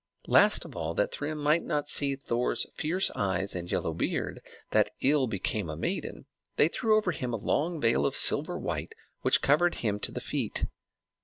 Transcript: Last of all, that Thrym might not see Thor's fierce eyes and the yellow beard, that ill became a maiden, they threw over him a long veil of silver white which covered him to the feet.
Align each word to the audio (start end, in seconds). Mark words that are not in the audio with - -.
Last 0.25 0.65
of 0.65 0.75
all, 0.75 0.95
that 0.95 1.11
Thrym 1.11 1.37
might 1.37 1.61
not 1.61 1.87
see 1.87 2.15
Thor's 2.15 2.65
fierce 2.73 3.11
eyes 3.13 3.53
and 3.53 3.67
the 3.67 3.73
yellow 3.73 3.93
beard, 3.93 4.41
that 4.71 4.89
ill 5.01 5.27
became 5.27 5.69
a 5.69 5.77
maiden, 5.77 6.25
they 6.55 6.69
threw 6.69 6.97
over 6.97 7.11
him 7.11 7.33
a 7.33 7.37
long 7.37 7.79
veil 7.79 8.07
of 8.07 8.15
silver 8.15 8.57
white 8.57 8.95
which 9.21 9.43
covered 9.43 9.75
him 9.75 9.99
to 9.99 10.11
the 10.11 10.19
feet. 10.19 10.65